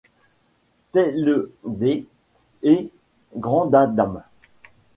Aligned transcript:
Tailledet 0.93 2.07
et 2.63 2.89
Grandadam. 3.35 4.23